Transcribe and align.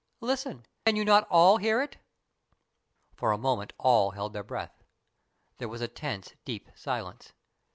Listen! 0.21 0.65
Can 0.87 0.95
you 0.95 1.05
not 1.05 1.27
all 1.29 1.57
hear 1.57 1.79
it?" 1.79 1.97
For 3.17 3.31
a 3.31 3.37
moment 3.37 3.71
all 3.77 4.09
held 4.09 4.33
their 4.33 4.41
breath. 4.43 4.81
There 5.59 5.69
was 5.69 5.81
a 5.81 5.87
tense, 5.87 6.33
deep 6.43 6.71
silence. 6.73 7.33